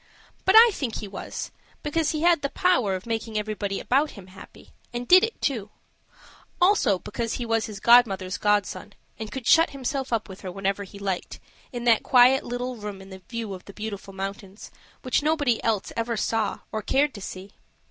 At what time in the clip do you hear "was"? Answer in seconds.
1.07-1.51, 7.45-7.67